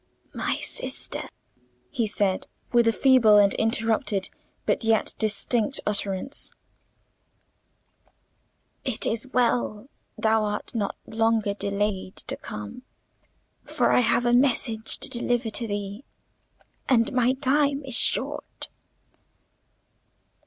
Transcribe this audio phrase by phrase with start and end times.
[0.33, 1.29] "My sister!"
[1.91, 4.29] he said, with a feeble and interrupted
[4.65, 6.49] but yet distinct utterance,
[8.83, 12.81] "it is well thou hast not longer delayed to come,
[13.63, 16.03] for I have a message to deliver to thee,
[16.89, 18.69] and my time is short."